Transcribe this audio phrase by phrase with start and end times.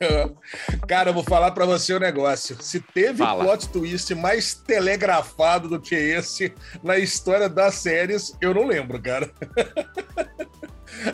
[0.88, 2.56] Cara, eu vou falar para você o um negócio.
[2.60, 3.44] Se teve Fala.
[3.44, 9.30] plot twist mais telegrafado do que esse na história das séries, eu não lembro, cara.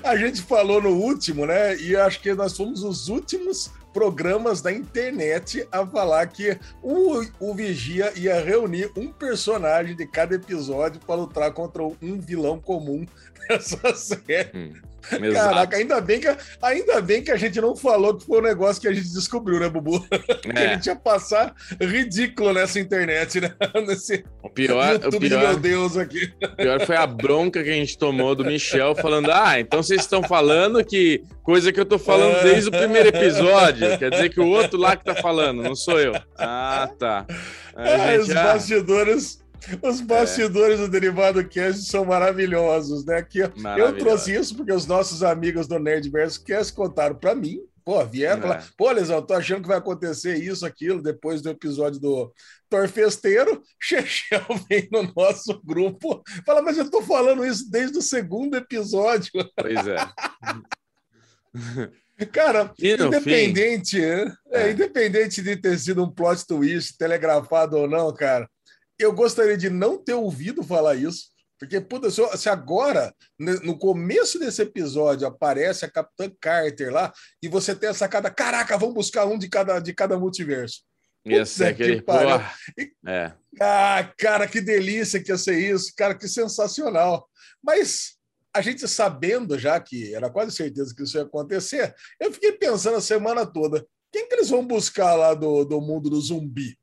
[0.02, 1.76] A gente falou no último, né?
[1.76, 7.54] E acho que nós fomos os últimos programas da internet a falar que o, o
[7.54, 13.06] Vigia ia reunir um personagem de cada episódio para lutar contra um vilão comum
[13.48, 14.50] nessa série.
[14.54, 14.72] Hum.
[15.12, 15.32] Exato.
[15.32, 18.80] Caraca, ainda bem, que, ainda bem que a gente não falou que foi um negócio
[18.80, 20.04] que a gente descobriu, né, Bubu?
[20.46, 20.52] É.
[20.52, 23.54] que a gente ia passar ridículo nessa internet, né?
[23.86, 26.32] Nesse o pior, YouTube o pior, meu Deus aqui.
[26.42, 30.00] O pior foi a bronca que a gente tomou do Michel falando: ah, então vocês
[30.00, 33.98] estão falando que coisa que eu tô falando desde o primeiro episódio.
[33.98, 36.12] Quer dizer que o outro lá que tá falando, não sou eu.
[36.38, 37.26] Ah, tá.
[37.76, 39.45] É, gente, os bastidores
[39.82, 40.82] os bastidores é.
[40.82, 43.22] do Derivado Cast são maravilhosos, né?
[43.22, 47.60] Que eu trouxe isso porque os nossos amigos do Nerdverso Cast contaram para mim.
[47.84, 48.42] Pô, vieram é.
[48.42, 52.32] falar, pô, Lesão, tô achando que vai acontecer isso, aquilo, depois do episódio do
[52.68, 58.56] Torfesteiro, Chechel vem no nosso grupo, fala, mas eu tô falando isso desde o segundo
[58.56, 59.30] episódio.
[59.56, 59.96] Pois é.
[62.32, 64.70] Cara, independente, é, é.
[64.72, 68.48] independente de ter sido um plot twist, telegrafado ou não, cara,
[68.98, 74.62] eu gostaria de não ter ouvido falar isso, porque puta, se agora, no começo desse
[74.62, 77.12] episódio, aparece a Capitã Carter lá
[77.42, 80.82] e você tem a sacada, caraca, vamos buscar um de cada, de cada multiverso.
[81.24, 82.04] Ia ser aquele.
[82.78, 83.32] E, é.
[83.60, 87.28] Ah, cara, que delícia que ia ser isso, cara, que sensacional.
[87.62, 88.16] Mas
[88.54, 92.96] a gente sabendo já que era quase certeza que isso ia acontecer, eu fiquei pensando
[92.96, 93.84] a semana toda.
[94.16, 96.74] Quem que eles vão buscar lá do, do mundo do zumbi?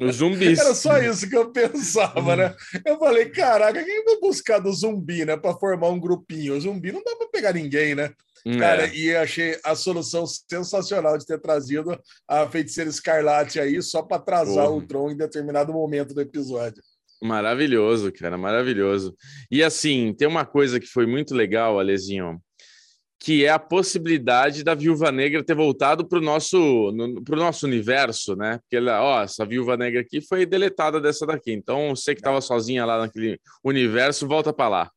[0.00, 0.58] Os zumbis.
[0.58, 2.56] Era só isso que eu pensava, né?
[2.84, 5.36] Eu falei, caraca, quem vai buscar do zumbi, né?
[5.36, 6.56] Para formar um grupinho?
[6.56, 8.10] O zumbi não dá para pegar ninguém, né?
[8.44, 8.58] É.
[8.58, 14.16] Cara, e achei a solução sensacional de ter trazido a feiticeira escarlate aí só para
[14.16, 14.76] atrasar Porra.
[14.78, 16.82] o Tron em determinado momento do episódio.
[17.22, 19.14] Maravilhoso, cara, maravilhoso.
[19.48, 22.42] E assim, tem uma coisa que foi muito legal, Alezinho,
[23.22, 28.34] que é a possibilidade da Viúva Negra ter voltado para o nosso, no, nosso universo,
[28.34, 28.58] né?
[28.58, 31.52] Porque ela, ó, essa Viúva Negra aqui foi deletada dessa daqui.
[31.52, 34.90] Então, você que estava sozinha lá naquele universo, volta para lá.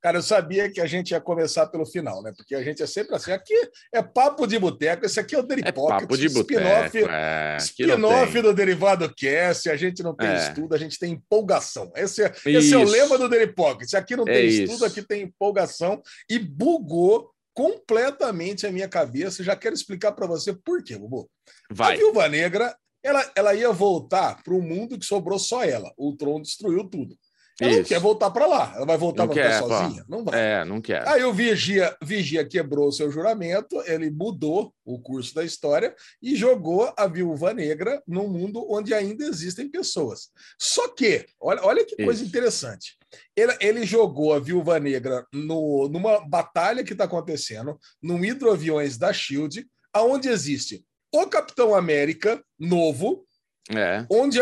[0.00, 2.32] Cara, eu sabia que a gente ia começar pelo final, né?
[2.34, 3.32] Porque a gente é sempre assim.
[3.32, 3.54] Aqui
[3.92, 8.42] é papo de boteco, esse aqui é o Daily é papo de spin-off é, spin
[8.42, 9.68] do Derivado Cast.
[9.68, 10.36] A gente não tem é.
[10.36, 11.92] estudo, a gente tem empolgação.
[11.94, 13.92] Esse é, esse é o lema do Daily Pocket.
[13.92, 14.84] Aqui não é tem estudo, isso.
[14.86, 16.02] aqui tem empolgação.
[16.30, 19.44] E bugou completamente a minha cabeça.
[19.44, 21.28] Já quero explicar para você por quê, Bubu.
[21.70, 21.94] Vai.
[21.94, 25.92] A Viúva Negra, ela, ela ia voltar para um mundo que sobrou só ela.
[25.96, 27.18] O Tron destruiu tudo.
[27.60, 27.80] Ela Isso.
[27.80, 28.72] não quer voltar para lá.
[28.74, 30.04] Ela vai voltar para ficar sozinha?
[30.08, 30.40] Não vai.
[30.40, 31.06] É, não quer.
[31.06, 36.34] Aí o Vigia, Vigia quebrou o seu juramento, ele mudou o curso da história e
[36.34, 40.30] jogou a Viúva Negra num mundo onde ainda existem pessoas.
[40.58, 42.04] Só que, olha, olha que Isso.
[42.04, 42.96] coisa interessante.
[43.36, 49.12] Ele, ele, jogou a Viúva Negra no, numa batalha que está acontecendo, num hidroaviões da
[49.12, 53.26] SHIELD, aonde existe o Capitão América novo,
[53.68, 54.04] é.
[54.10, 54.38] Onde,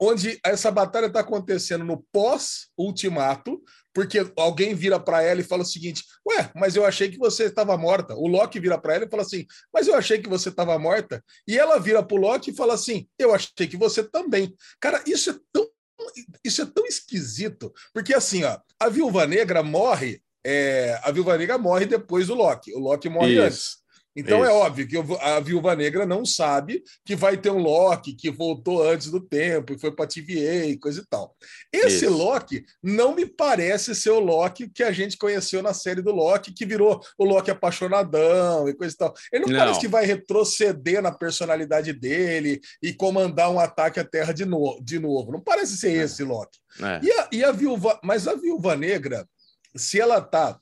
[0.00, 3.62] onde essa batalha está acontecendo no pós-ultimato,
[3.94, 7.44] porque alguém vira para ela e fala o seguinte: Ué, mas eu achei que você
[7.44, 8.14] estava morta.
[8.14, 11.24] O Loki vira para ela e fala assim: Mas eu achei que você estava morta.
[11.48, 14.54] E ela vira para o Loki e fala assim: Eu achei que você também.
[14.80, 15.66] Cara, isso é tão,
[16.44, 20.20] isso é tão esquisito, porque assim, ó, a Viúva Negra morre.
[20.48, 22.72] É, a Viúva Negra morre depois do Loki.
[22.72, 23.42] O Loki morre isso.
[23.42, 23.85] antes.
[24.16, 24.50] Então é Isso.
[24.50, 28.82] é óbvio que a Viúva Negra não sabe que vai ter um Loki que voltou
[28.82, 31.36] antes do tempo e foi para TVA e coisa e tal.
[31.70, 32.16] Esse Isso.
[32.16, 36.54] Loki não me parece ser o Loki que a gente conheceu na série do Loki,
[36.54, 39.14] que virou o Loki apaixonadão e coisa e tal.
[39.30, 39.58] Ele não, não.
[39.58, 44.80] parece que vai retroceder na personalidade dele e comandar um ataque à Terra de, no
[44.82, 45.30] de novo.
[45.30, 46.04] Não parece ser é.
[46.04, 46.58] esse Loki.
[46.80, 47.00] É.
[47.04, 49.26] E, a, e a Viúva, mas a Viúva Negra,
[49.74, 50.58] se ela tá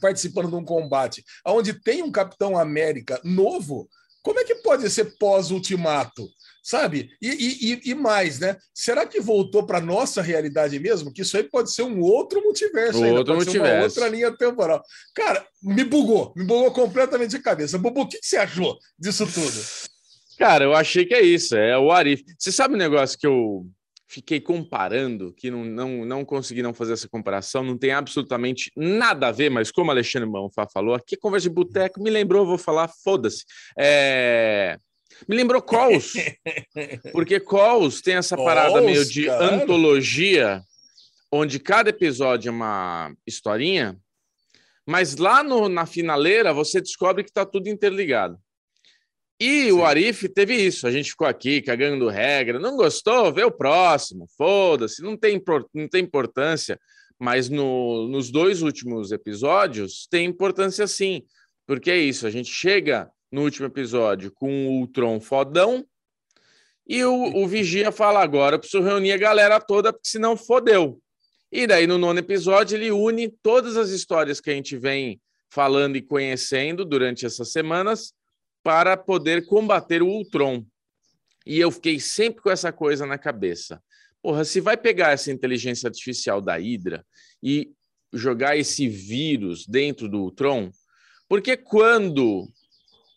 [0.00, 3.88] participando de um combate onde tem um Capitão América novo,
[4.22, 6.28] como é que pode ser pós-ultimato?
[6.62, 7.10] Sabe?
[7.22, 7.28] E,
[7.72, 8.54] e, e, mais, né?
[8.74, 11.10] Será que voltou para nossa realidade mesmo?
[11.10, 13.74] Que isso aí pode ser um outro multiverso, outro ainda, multiverso.
[13.76, 14.82] uma outra linha temporal.
[15.14, 17.78] Cara, me bugou, me bugou completamente a cabeça.
[17.78, 19.58] Bubu, o que, que você achou disso tudo?
[20.38, 22.22] Cara, eu achei que é isso, é o Arif.
[22.38, 23.66] Você sabe o um negócio que eu
[24.10, 29.28] fiquei comparando, que não, não, não consegui não fazer essa comparação, não tem absolutamente nada
[29.28, 32.88] a ver, mas como Alexandre Manfá falou, aqui conversa de boteco, me lembrou, vou falar,
[32.88, 33.44] foda-se.
[33.78, 34.76] É...
[35.28, 36.14] Me lembrou Calls,
[37.12, 39.54] porque Calls tem essa parada Calls, meio de cara.
[39.54, 40.60] antologia,
[41.30, 43.96] onde cada episódio é uma historinha,
[44.84, 48.36] Mas lá no, na finaleira você descobre que está tudo interligado.
[49.40, 49.72] E Sim.
[49.72, 50.86] o Arif teve isso.
[50.86, 52.58] A gente ficou aqui cagando regra.
[52.58, 53.32] Não gostou?
[53.32, 54.26] Vê o próximo.
[54.36, 55.02] Foda-se.
[55.02, 55.42] Não tem,
[55.72, 56.78] não tem importância.
[57.18, 61.22] Mas no, nos dois últimos episódios tem importância sim.
[61.66, 62.26] Porque é isso.
[62.26, 65.86] A gente chega no último episódio com o Ultron fodão.
[66.86, 71.00] E o, o Vigia fala agora: eu preciso reunir a galera toda, porque senão fodeu.
[71.50, 75.96] E daí, no nono episódio, ele une todas as histórias que a gente vem falando
[75.96, 78.12] e conhecendo durante essas semanas
[78.62, 80.64] para poder combater o Ultron.
[81.46, 83.82] E eu fiquei sempre com essa coisa na cabeça.
[84.22, 87.04] Porra, se vai pegar essa inteligência artificial da Hydra
[87.42, 87.72] e
[88.12, 90.70] jogar esse vírus dentro do Ultron,
[91.28, 92.46] porque quando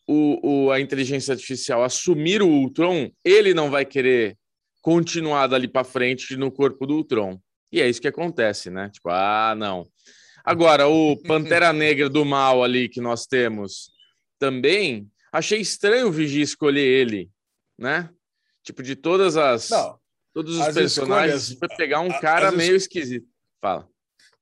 [0.08, 4.38] o, o, a inteligência artificial assumir o Ultron, ele não vai querer
[4.82, 7.40] continuar dali para frente no corpo do Ultron.
[7.72, 8.90] E é isso que acontece, né?
[8.90, 9.88] Tipo, ah, não.
[10.46, 13.92] Agora, o Pantera Negra do mal ali que nós temos
[14.38, 17.32] também, Achei estranho o Vigia escolher ele,
[17.76, 18.08] né?
[18.64, 19.68] Tipo, de todas as.
[19.72, 20.00] Não,
[20.32, 23.28] todos os personagens, escolhas, foi pegar um cara as, meio esquisito.
[23.60, 23.90] Fala.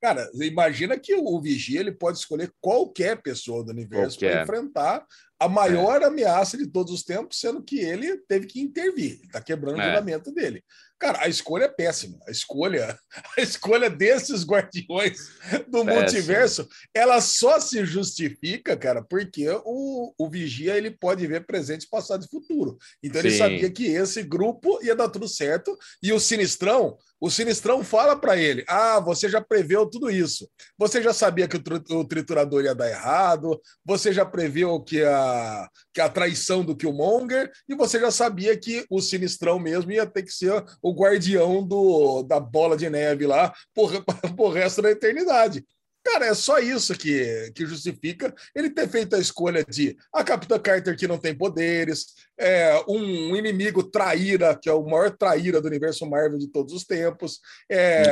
[0.01, 5.05] Cara, imagina que o Vigia ele pode escolher qualquer pessoa do universo para enfrentar
[5.39, 6.05] a maior é.
[6.05, 9.21] ameaça de todos os tempos, sendo que ele teve que intervir.
[9.23, 9.83] Está quebrando é.
[9.83, 10.61] o julgamento dele.
[11.01, 12.19] Cara, a escolha é péssima.
[12.27, 12.95] A escolha,
[13.35, 15.31] a escolha desses guardiões
[15.67, 15.85] do Péssimo.
[15.85, 22.23] multiverso, ela só se justifica, cara, porque o, o Vigia ele pode ver presente, passado
[22.23, 22.77] e futuro.
[23.01, 23.27] Então Sim.
[23.29, 28.15] ele sabia que esse grupo ia dar tudo certo e o Sinistrão, o Sinistrão fala
[28.15, 30.47] para ele: "Ah, você já preveu tudo isso.
[30.77, 35.67] Você já sabia que o, o triturador ia dar errado, você já previu que a
[35.99, 40.31] a traição do Killmonger e você já sabia que o Sinistrão mesmo ia ter que
[40.31, 43.91] ser o o guardião do, da bola de neve lá por,
[44.35, 45.65] por resto da eternidade.
[46.03, 50.57] Cara, é só isso que, que justifica ele ter feito a escolha de a Capitã
[50.57, 52.07] Carter que não tem poderes,
[52.39, 56.83] é, um inimigo traíra, que é o maior traíra do universo Marvel de todos os
[56.83, 57.39] tempos,
[57.69, 58.03] é,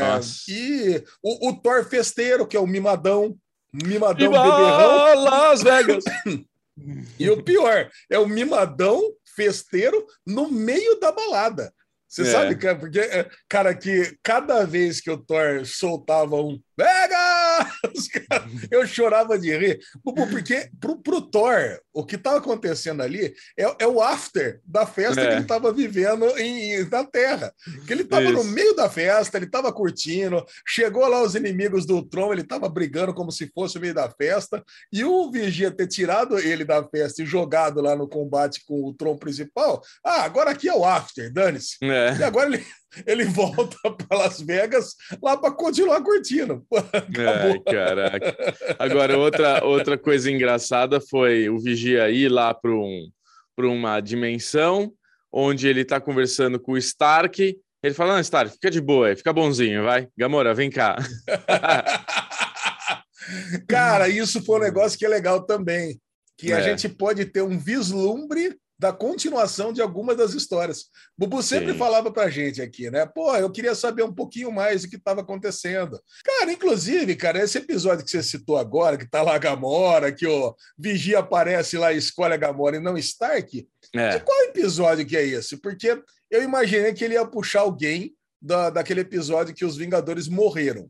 [0.48, 3.36] e o, o, Thor festeiro, que é o mimadão,
[3.74, 5.24] mimadão Viva beberrão.
[5.24, 6.04] Las Vegas!
[7.20, 9.02] e o pior, é o mimadão
[9.36, 11.74] festeiro no meio da balada.
[12.08, 12.26] Você é.
[12.26, 17.68] sabe, cara, porque, é, cara, que cada vez que o Thor soltava um Pega!
[18.72, 19.80] Eu chorava de rir.
[20.02, 25.20] Porque pro, pro Thor, o que estava acontecendo ali é, é, o after da festa
[25.20, 25.28] é.
[25.28, 27.54] que ele estava vivendo em, na Terra.
[27.86, 32.02] Que ele estava no meio da festa, ele estava curtindo, chegou lá os inimigos do
[32.02, 35.88] Tron, ele estava brigando como se fosse o meio da festa, e o Vigia ter
[35.88, 39.82] tirado ele da festa e jogado lá no combate com o Tron principal.
[40.02, 41.76] Ah, agora aqui é o after, dane-se.
[41.84, 42.16] É.
[42.20, 42.66] E agora ele
[43.06, 46.66] ele volta para Las Vegas lá para continuar curtindo.
[46.72, 48.36] Ai, caraca.
[48.78, 53.10] Agora, outra, outra coisa engraçada foi o Vigia ir lá para um,
[53.58, 54.92] uma dimensão
[55.32, 57.58] onde ele está conversando com o Stark.
[57.82, 60.08] Ele fala: Não, Stark, fica de boa, fica bonzinho, vai.
[60.18, 60.98] Gamora, vem cá.
[63.68, 66.02] Cara, isso foi um negócio que é legal também.
[66.38, 66.56] Que é.
[66.56, 70.86] a gente pode ter um vislumbre da continuação de algumas das histórias.
[71.18, 71.78] Bubu sempre Sim.
[71.78, 73.06] falava pra gente aqui, né?
[73.06, 76.02] Pô, eu queria saber um pouquinho mais do que estava acontecendo.
[76.24, 80.26] Cara, inclusive, cara, esse episódio que você citou agora, que tá lá a Gamora, que
[80.26, 84.10] o Vigia aparece lá e escolhe a Gamora e não Stark, é.
[84.18, 85.58] de qual episódio que é esse?
[85.58, 90.90] Porque eu imaginei que ele ia puxar alguém da, daquele episódio que os Vingadores morreram.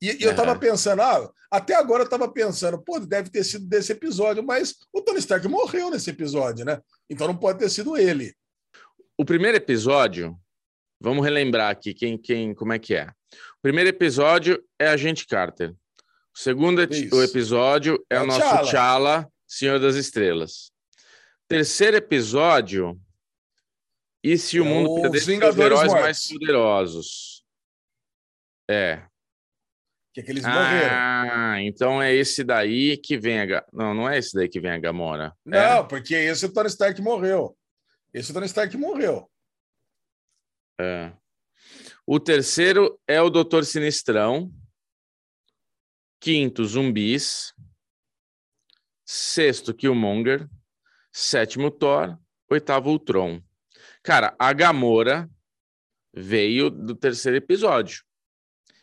[0.00, 3.66] E, e eu estava pensando, ah, até agora eu estava pensando, pô, deve ter sido
[3.66, 6.80] desse episódio, mas o Tony Stark morreu nesse episódio, né?
[7.08, 8.34] Então não pode ter sido ele.
[9.16, 10.38] O primeiro episódio,
[11.00, 13.06] vamos relembrar aqui quem, quem, como é que é.
[13.06, 15.70] O primeiro episódio é a gente Carter.
[15.70, 20.70] O segundo o episódio é, é o nosso T'Challa, Senhor das Estrelas.
[21.48, 23.00] Terceiro episódio,
[24.22, 26.00] e se o é mundo perdesse os heróis mortos.
[26.00, 27.44] mais poderosos?
[28.68, 29.06] É,
[30.16, 31.60] que, é que eles ah, morreram.
[31.60, 33.66] então é esse daí que vem a.
[33.70, 35.36] Não, não é esse daí que vem a Gamora.
[35.44, 35.82] Não, é?
[35.82, 37.54] porque esse o Tony Stark morreu.
[38.14, 39.30] Esse o Tony Stark morreu.
[40.80, 41.12] É.
[42.06, 44.50] O terceiro é o Doutor Sinistrão.
[46.18, 47.52] Quinto, zumbis.
[49.04, 50.48] Sexto, Killmonger.
[51.12, 52.18] Sétimo, Thor.
[52.50, 53.42] Oitavo, Ultron.
[54.02, 55.28] Cara, a Gamora
[56.14, 58.02] veio do terceiro episódio.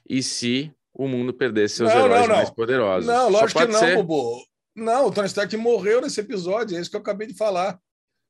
[0.07, 2.35] E se o mundo perdesse seus não, heróis não, não.
[2.35, 3.07] mais poderosos.
[3.07, 3.95] Não, lógico que não, ser...
[3.95, 4.45] Bobo.
[4.75, 7.79] Não, o Tony Stark morreu nesse episódio, é isso que eu acabei de falar.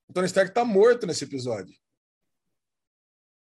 [0.10, 1.74] O Tony Stark tá morto nesse episódio.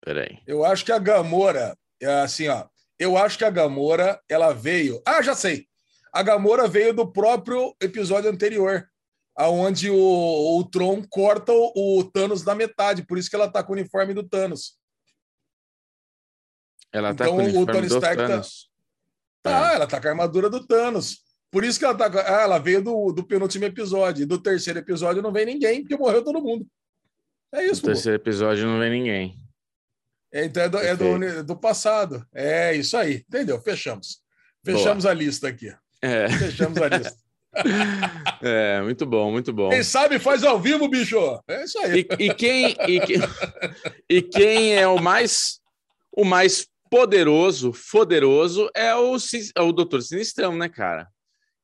[0.00, 0.40] Peraí.
[0.47, 2.67] Eu acho que a Gamora, é assim, ó.
[2.99, 5.00] Eu acho que a Gamora, ela veio.
[5.07, 5.67] Ah, já sei.
[6.12, 8.88] A Gamora veio do próprio episódio anterior,
[9.37, 13.62] aonde o, o Tron corta o, o, Thanos na metade, por isso que ela tá
[13.62, 14.79] com o uniforme do Thanos.
[16.93, 18.64] Ela tá então, com o uniforme o Tony Stark tá- Thanos.
[18.64, 18.70] Tá,
[19.43, 21.19] tá, ela tá com a armadura do Thanos.
[21.51, 22.07] Por isso que ela tá.
[22.07, 24.27] Ah, ela veio do, do penúltimo episódio.
[24.27, 26.67] Do terceiro episódio não vem ninguém, porque morreu todo mundo.
[27.53, 29.37] É isso, No terceiro episódio não vem ninguém.
[30.33, 32.25] É, então é, do, é do, do, passado.
[32.33, 33.25] É isso aí.
[33.29, 33.61] Entendeu?
[33.61, 34.21] Fechamos.
[34.65, 35.13] Fechamos Boa.
[35.13, 35.75] a lista aqui.
[36.01, 36.29] É.
[36.31, 37.17] Fechamos a lista.
[38.43, 39.71] É, muito bom, muito bom.
[39.71, 41.19] Quem sabe faz ao vivo, bicho.
[41.49, 42.07] É isso aí.
[42.19, 43.01] E, e quem, e,
[44.09, 45.61] e, quem é o mais
[46.13, 49.17] o mais poderoso, poderoso é o,
[49.57, 51.09] é o Doutor Sinistrão, né, cara?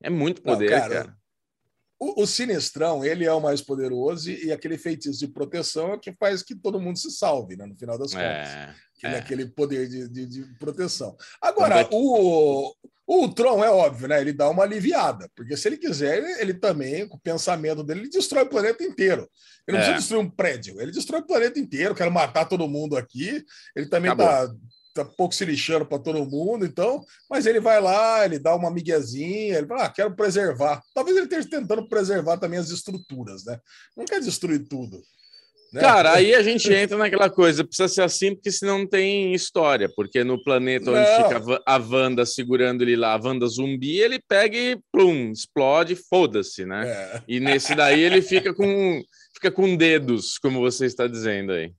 [0.01, 0.95] É muito poder, Não, cara.
[0.95, 1.17] cara.
[1.99, 5.95] O, o, Sinistrão, ele é o mais poderoso e, e, aquele feitiço de proteção é
[5.95, 8.53] o que faz que todo mundo se salve, né, no final das é, contas.
[8.53, 9.19] É, é.
[9.19, 11.17] aquele poder de, de, de proteção.
[11.41, 12.75] Agora, é o,
[13.07, 14.21] o Tron é óbvio, né?
[14.21, 18.01] Ele dá uma aliviada, porque se ele quiser, ele, ele também, com o pensamento dele,
[18.01, 19.31] ele destrói o planeta inteiro.
[19.67, 19.87] Ele não é.
[19.87, 23.45] precisa destruir um prédio, ele destrói o planeta inteiro, quer matar todo mundo aqui.
[23.75, 24.55] Ele também está tá
[25.05, 29.59] pouco se lixando para todo mundo, então, mas ele vai lá, ele dá uma miguezinha,
[29.59, 30.83] ele fala, ah, quero preservar.
[30.95, 33.59] Talvez ele esteja tentando preservar também as estruturas, né?
[33.97, 35.01] Não quer destruir tudo.
[35.73, 35.81] Né?
[35.81, 39.89] Cara, aí a gente entra naquela coisa, precisa ser assim, porque senão não tem história,
[39.95, 41.41] porque no planeta onde não.
[41.41, 46.65] fica a Wanda segurando ele lá, a Wanda zumbi, ele pega e plum, explode, foda-se,
[46.65, 46.89] né?
[46.89, 47.23] É.
[47.29, 49.03] E nesse daí ele fica com
[49.35, 51.73] fica com dedos, como você está dizendo aí.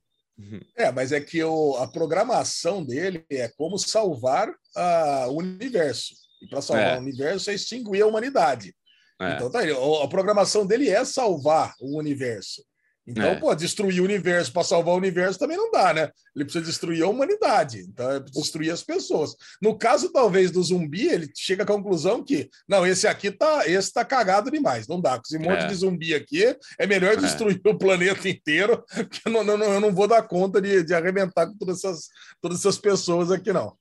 [0.76, 6.14] É, mas é que o, a programação dele é como salvar a, o universo.
[6.40, 6.96] E para salvar é.
[6.96, 8.74] o universo é extinguir a humanidade.
[9.20, 9.34] É.
[9.34, 9.70] Então tá aí.
[9.70, 12.62] A programação dele é salvar o universo.
[13.08, 13.36] Então, é.
[13.36, 16.10] pô, destruir o universo para salvar o universo também não dá, né?
[16.36, 19.34] Ele precisa destruir a humanidade, então é destruir as pessoas.
[19.62, 23.90] No caso, talvez, do zumbi, ele chega à conclusão que, não, esse aqui tá, esse
[23.94, 25.16] tá cagado demais, não dá.
[25.16, 25.66] Com esse monte é.
[25.68, 27.16] de zumbi aqui, é melhor é.
[27.16, 30.92] destruir o planeta inteiro, que eu não, não, eu não vou dar conta de, de
[30.92, 32.08] arrebentar com todas essas,
[32.42, 33.74] todas essas pessoas aqui, não.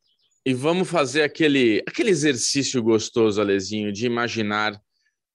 [0.46, 4.82] E vamos fazer aquele, aquele exercício gostoso, Alezinho, de imaginar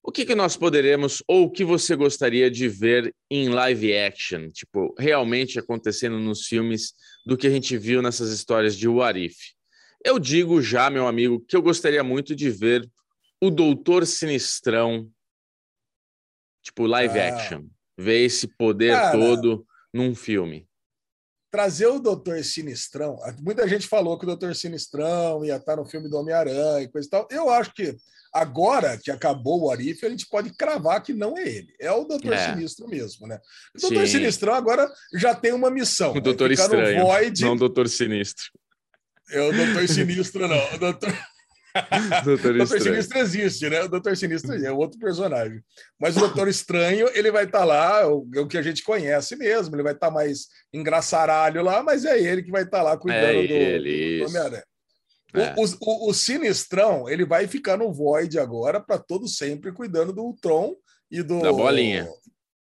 [0.03, 4.51] o que, que nós poderemos ou o que você gostaria de ver em live action,
[4.51, 6.93] tipo, realmente acontecendo nos filmes
[7.25, 9.37] do que a gente viu nessas histórias de What If?
[10.05, 12.91] Eu digo já, meu amigo, que eu gostaria muito de ver
[13.41, 15.09] o Doutor Sinistrão,
[16.63, 17.29] tipo, live ah.
[17.29, 17.67] action.
[17.97, 20.67] Ver esse poder Cara, todo num filme.
[21.51, 26.09] Trazer o Doutor Sinistrão, muita gente falou que o Doutor Sinistrão ia estar no filme
[26.09, 27.29] do Homem-Aranha e coisa e tal.
[27.31, 27.97] Eu acho que
[28.33, 31.75] Agora que acabou o Arif, a gente pode cravar que não é ele.
[31.79, 32.55] É o Doutor é.
[32.55, 33.39] Sinistro mesmo, né?
[33.77, 34.13] O Doutor Sim.
[34.13, 36.13] Sinistrão agora já tem uma missão.
[36.13, 37.43] O Doutor Estranho, Void...
[37.43, 38.45] não o Doutor Sinistro.
[39.31, 40.75] É o Doutor Sinistro, não.
[40.75, 41.13] O Doutor...
[42.25, 43.83] Doutor, Doutor Sinistro existe, né?
[43.83, 45.63] O Doutor Sinistro é outro personagem.
[46.01, 49.37] Mas o Doutor Estranho, ele vai estar tá lá, o, o, que a gente conhece
[49.37, 52.83] mesmo, ele vai estar tá mais engraçaralho lá, mas é ele que vai estar tá
[52.83, 54.65] lá cuidando é ele, do, do Homem-Aranha.
[55.35, 55.55] É.
[55.57, 60.35] O, o, o, Sinistrão, ele vai ficar no Void agora para todo sempre, cuidando do
[60.41, 60.75] Tron
[61.11, 61.41] e do.
[61.41, 62.09] Da bolinha.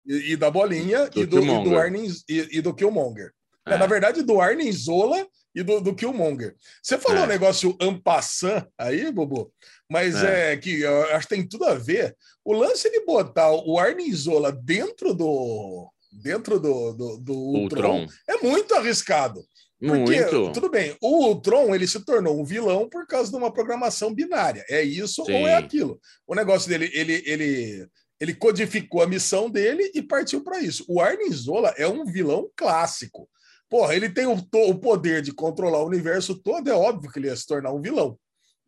[0.06, 3.32] E, e da bolinha do e, do, e do Arnim, e, e, do Killmonger.
[3.66, 3.78] É.
[3.78, 6.56] Na verdade, do Arnim Zola e do, do Killmonger.
[6.82, 7.24] Você falou é.
[7.24, 9.54] um negócio ampassant aí, Bobo,
[9.90, 10.54] mas é.
[10.54, 10.58] é.
[10.58, 12.16] que eu acho que tem tudo a ver.
[12.46, 18.08] O lance de botar o Arnim Zola dentro do dentro do, do, do Ultron, Ultron
[18.28, 19.44] é muito arriscado.
[19.86, 20.54] Porque, Muito.
[20.54, 24.64] tudo bem, o Ultron ele se tornou um vilão por causa de uma programação binária.
[24.70, 25.34] É isso Sim.
[25.34, 26.00] ou é aquilo.
[26.26, 27.88] O negócio dele, ele, ele,
[28.18, 30.86] ele codificou a missão dele e partiu para isso.
[30.88, 33.30] O Arnim Zola é um vilão clássico.
[33.70, 37.28] Porra, ele tem o, o, poder de controlar o universo todo, é óbvio que ele
[37.28, 38.18] ia se tornar um vilão.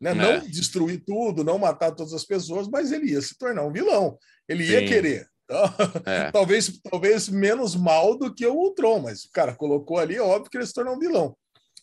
[0.01, 0.11] Né?
[0.11, 0.15] É.
[0.15, 4.17] Não destruir tudo, não matar todas as pessoas, mas ele ia se tornar um vilão.
[4.49, 4.71] Ele Sim.
[4.73, 5.27] ia querer
[6.05, 6.31] é.
[6.31, 10.49] talvez, talvez menos mal do que o Ultron, mas o cara colocou ali, é óbvio
[10.49, 11.35] que ele se tornou um vilão.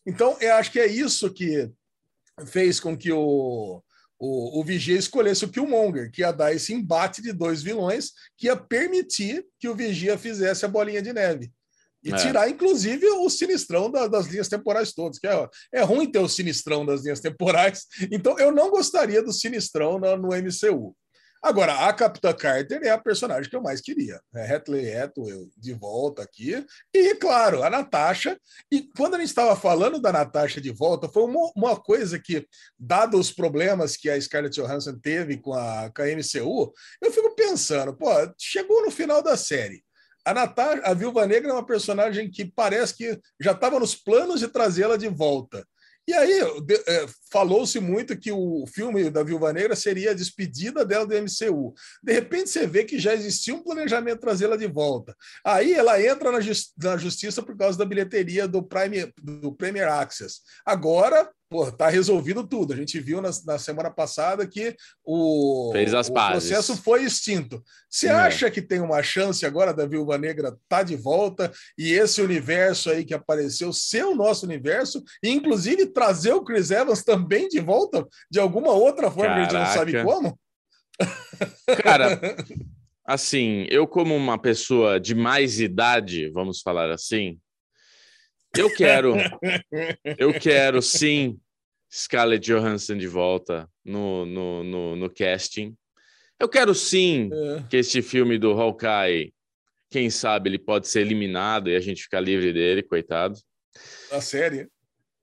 [0.06, 1.70] Então, eu acho que é isso que
[2.46, 3.82] fez com que o,
[4.18, 8.46] o, o Vigia escolhesse o Killmonger, que ia dar esse embate de dois vilões, que
[8.46, 11.52] ia permitir que o Vigia fizesse a bolinha de neve.
[12.04, 12.16] E é.
[12.16, 16.28] tirar, inclusive, o sinistrão da, das linhas temporais todas, que é, é ruim ter o
[16.28, 17.86] sinistrão das linhas temporais.
[18.10, 20.96] Então, eu não gostaria do sinistrão no, no MCU.
[21.42, 24.20] Agora, a Capitã Carter é a personagem que eu mais queria.
[24.32, 26.64] É Hatley Atwell de volta aqui.
[26.94, 28.38] E, claro, a Natasha.
[28.70, 32.46] E quando a gente estava falando da Natasha de volta, foi uma, uma coisa que,
[32.78, 36.72] dado os problemas que a Scarlett Johansson teve com a, com a MCU,
[37.02, 38.08] eu fico pensando, pô,
[38.38, 39.82] chegou no final da série.
[40.24, 44.38] A Natasha, a Viúva Negra é uma personagem que parece que já estava nos planos
[44.38, 45.66] de trazê-la de volta.
[46.06, 46.40] E aí
[46.86, 51.74] é, falou-se muito que o filme da Viúva Negra seria a despedida dela do MCU.
[52.02, 55.16] De repente você vê que já existia um planejamento trazê-la de volta.
[55.44, 60.40] Aí ela entra na, justiça por causa da bilheteria do Prime do Premier Access.
[60.66, 62.72] Agora pô, tá resolvido tudo.
[62.72, 67.62] A gente viu na, na semana passada que o, o processo foi extinto.
[67.90, 68.12] Você é.
[68.12, 72.90] acha que tem uma chance agora da Viúva Negra tá de volta e esse universo
[72.90, 77.60] aí que apareceu ser o nosso universo, e inclusive trazer o Chris Evans também de
[77.60, 79.48] volta de alguma outra forma Caraca.
[79.50, 80.40] que a gente não sabe como?
[81.82, 82.18] Cara,
[83.04, 87.38] assim, eu como uma pessoa de mais idade, vamos falar assim,
[88.56, 89.14] eu quero,
[90.18, 91.38] eu quero sim
[91.90, 95.74] Scarlett Johansson de volta no, no, no, no casting.
[96.40, 97.62] Eu quero sim é.
[97.68, 99.32] que este filme do Hawkeye,
[99.90, 103.38] quem sabe ele pode ser eliminado e a gente ficar livre dele, coitado.
[104.10, 104.68] A série?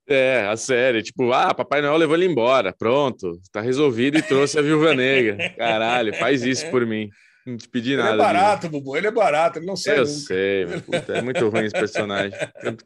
[0.08, 1.04] É, a série.
[1.04, 2.74] Tipo, ah, Papai Noel levou ele embora.
[2.74, 5.50] Pronto, tá resolvido e trouxe a Viúva Negra.
[5.58, 7.10] Caralho, faz isso por mim.
[7.46, 8.10] Não te pedi nada.
[8.10, 8.96] Ele é barato, Bubu.
[8.96, 9.96] Ele é barato, ele não sai.
[9.96, 10.20] Eu nunca.
[10.20, 12.38] sei, puta, é muito ruim esse personagem.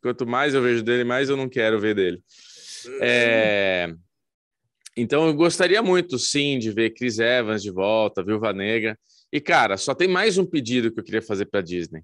[0.01, 2.21] Quanto, mais eu vejo dele, mais eu não quero ver dele.
[3.01, 3.93] É...
[4.95, 8.97] Então eu gostaria muito, sim, de ver Chris Evans de volta, Viúva Negra.
[9.31, 12.03] E, cara, só tem mais um pedido que eu queria fazer para Disney.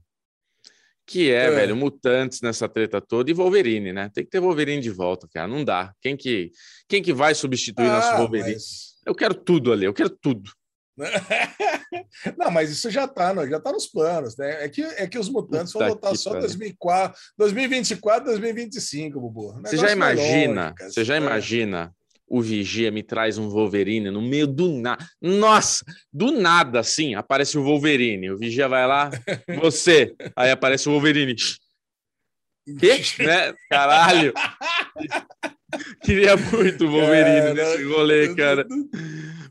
[1.06, 4.10] Que é, é, velho, Mutantes nessa treta toda e Wolverine, né?
[4.14, 5.48] Tem que ter Wolverine de volta, cara.
[5.48, 5.94] Não dá.
[6.02, 6.52] Quem que,
[6.88, 8.54] quem que vai substituir ah, nosso Wolverine?
[8.54, 8.96] Mas...
[9.06, 10.52] Eu quero tudo ali, eu quero tudo.
[12.38, 14.66] Não, mas isso já está já tá nos planos, né?
[14.66, 19.62] É que, é que os mutantes Puta vão voltar só 2004, 2024, 2025, Bubu.
[19.62, 21.18] Você já imagina, longe, você já é.
[21.18, 21.94] imagina
[22.28, 25.04] o Vigia me traz um Wolverine no meio do nada.
[25.22, 28.32] Nossa, do nada, assim, aparece o Wolverine.
[28.32, 29.10] O Vigia vai lá,
[29.60, 31.36] você, aí aparece o Wolverine.
[32.78, 33.02] Que?
[33.24, 33.54] né?
[33.70, 34.34] Caralho.
[36.04, 38.68] Queria muito o Wolverine nesse rolê, cara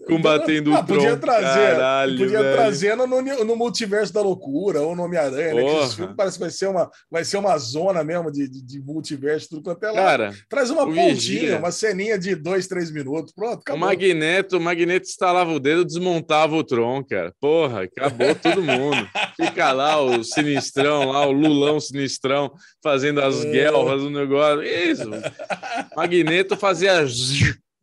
[0.08, 1.18] combatendo ah, o podia Tron.
[1.18, 2.56] trazer, Caralho, podia velho.
[2.56, 5.64] trazer no, no, multiverso da loucura ou no Homem-Aranha, né?
[5.64, 8.62] Que esse filme parece que vai ser uma, vai ser uma zona mesmo de, de,
[8.62, 9.94] de multiverso, tudo quanto é lá.
[9.94, 13.32] Cara, Traz uma pontinha, uma ceninha de dois, três minutos.
[13.32, 13.82] Pronto, acabou.
[13.82, 17.32] O Magneto, o Magneto instalava o dedo, desmontava o Tron, cara.
[17.40, 19.08] Porra, acabou todo mundo.
[19.36, 23.50] Fica lá o sinistrão, lá, o Lulão sinistrão, fazendo as é.
[23.50, 24.62] guerras, o negócio.
[24.62, 25.08] Isso.
[25.94, 26.88] Magneto fazia.
[26.88, 27.04] Acabou,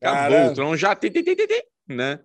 [0.01, 0.51] Caramba.
[0.51, 0.95] o Tron já
[1.87, 2.19] né?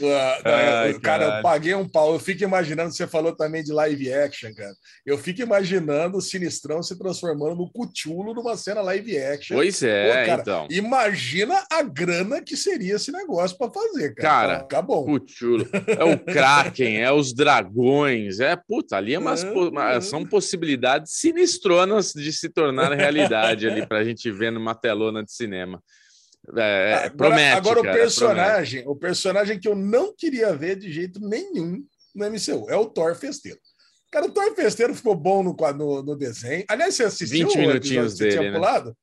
[0.00, 2.12] Uh, Ai, cara, eu paguei um pau.
[2.12, 4.74] Eu fico imaginando, você falou também de live action, cara.
[5.04, 9.56] Eu fico imaginando o Sinistrão se transformando no Cuchulo numa cena live action.
[9.56, 10.68] Pois é, Pô, cara, então.
[10.70, 14.28] Imagina a grana que seria esse negócio para fazer, cara.
[14.28, 15.04] Cara, acabou.
[15.04, 15.66] Cuchulo.
[15.86, 22.12] É o Kraken, é os dragões, é puta, ali é umas, é, são possibilidades sinistronas
[22.12, 25.80] de se tornar realidade ali pra gente ver numa telona de cinema.
[26.54, 27.56] É, é, agora, promete.
[27.56, 28.96] Agora cara, o personagem, promete.
[28.96, 33.14] o personagem que eu não queria ver de jeito nenhum no MCU é o Thor
[33.14, 33.58] Festeiro.
[34.12, 36.64] Cara, o Thor Festeiro ficou bom no, no, no desenho.
[36.68, 38.56] Aliás, você assistiu 20 minutinhos dele, você tinha né?
[38.56, 38.96] pulado?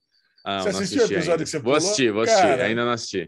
[0.46, 1.44] Ah, você assistiu o episódio ainda.
[1.44, 1.80] que você pulou?
[1.80, 2.42] Vou assistir, vou assistir.
[2.42, 3.28] Cara, ainda não assisti.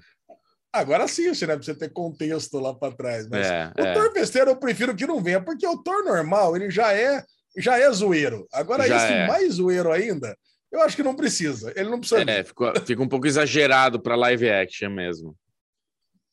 [0.71, 1.55] Agora assiste, né?
[1.55, 3.27] Pra você ter contexto lá para trás.
[3.29, 3.93] Mas é, o é.
[3.93, 7.23] Thor Festeiro eu prefiro que não venha, porque o Thor normal, ele já é
[7.57, 8.47] já é zoeiro.
[8.51, 9.27] Agora, já esse é.
[9.27, 10.35] mais zoeiro ainda,
[10.75, 11.73] eu acho que não precisa.
[11.75, 12.29] Ele não precisa.
[12.29, 15.35] É, fica, fica um pouco exagerado para live action mesmo.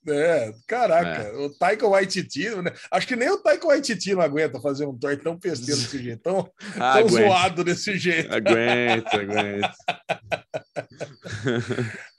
[0.09, 1.33] É, caraca, é.
[1.37, 2.73] o Taika Waititi, né?
[2.91, 6.21] acho que nem o Taika Waititi não aguenta fazer um Thor tão festeiro desse jeito,
[6.21, 8.35] tão, ah, tão zoado desse jeito.
[8.35, 9.73] Aguenta, aguenta.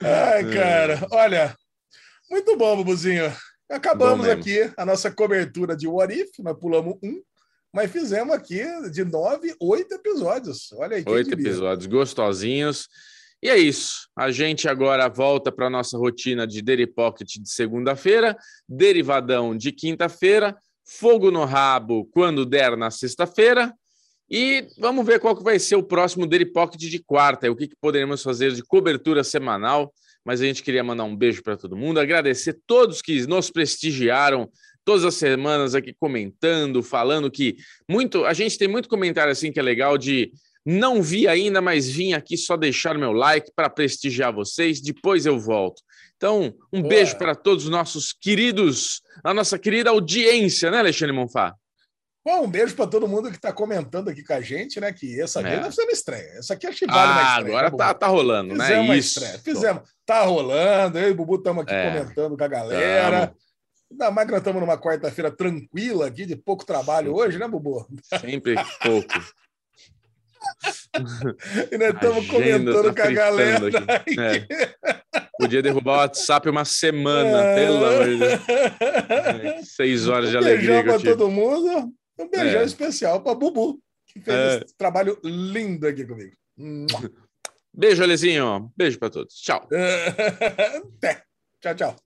[0.00, 1.54] Ai, cara, olha,
[2.30, 3.30] muito bom, Bubuzinho.
[3.70, 7.20] Acabamos aqui a nossa cobertura de What If, nós pulamos um,
[7.74, 10.72] mas fizemos aqui de nove, oito episódios.
[10.74, 11.04] Olha aí.
[11.08, 12.88] Oito episódios gostosinhos.
[13.42, 14.08] E é isso.
[14.16, 18.36] A gente agora volta para a nossa rotina de Daily Pocket de segunda-feira,
[18.68, 20.56] Derivadão de quinta-feira,
[20.86, 23.74] Fogo no Rabo quando der na sexta-feira.
[24.30, 27.56] E vamos ver qual que vai ser o próximo Daily Pocket de quarta, e o
[27.56, 29.92] que, que poderemos fazer de cobertura semanal.
[30.24, 34.48] Mas a gente queria mandar um beijo para todo mundo, agradecer todos que nos prestigiaram
[34.84, 37.56] todas as semanas aqui comentando, falando que
[37.88, 38.24] muito.
[38.24, 40.32] A gente tem muito comentário assim que é legal de
[40.64, 44.80] não vi ainda, mas vim aqui só deixar meu like para prestigiar vocês.
[44.80, 45.82] Depois eu volto.
[46.16, 46.88] Então, um Ué.
[46.88, 51.54] beijo para todos os nossos queridos, a nossa querida audiência, né, Alexandre Monfá?
[52.24, 54.90] Bom, um beijo para todo mundo que está comentando aqui com a gente, né?
[54.90, 55.60] Que essa é.
[55.60, 56.38] deve ser uma estreia.
[56.38, 57.46] Essa aqui que vale ah, uma estreia.
[57.46, 58.64] Agora né, tá, tá rolando, né?
[58.64, 58.96] Fizemos né?
[58.96, 59.18] Isso.
[59.18, 59.38] Estreia.
[59.40, 59.82] Fizemos.
[60.06, 60.98] Tá rolando.
[60.98, 61.90] Eu e o Bubu estamos aqui é.
[61.90, 63.26] comentando com a galera.
[63.26, 63.43] Tamo.
[63.94, 67.86] Ainda mais que nós estamos numa quarta-feira tranquila aqui, de pouco trabalho hoje, né, Bubu?
[68.20, 69.14] Sempre pouco.
[71.70, 73.68] e nós estamos comentando tá com a galera.
[74.18, 75.28] É.
[75.38, 77.54] Podia derrubar o WhatsApp uma semana, é...
[77.54, 79.68] pelo amor de Deus.
[79.76, 80.82] Seis horas de um alegria.
[80.82, 81.94] Beijão para todo mundo.
[82.18, 82.64] Um beijão é.
[82.64, 84.64] especial para Bubu, que fez é.
[84.64, 86.34] esse trabalho lindo aqui comigo.
[87.72, 88.72] Beijo, Alezinho.
[88.76, 89.34] Beijo para todos.
[89.36, 89.68] Tchau.
[90.98, 91.22] Até.
[91.60, 92.03] Tchau, tchau.